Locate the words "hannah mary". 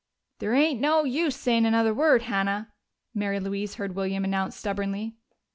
2.23-3.39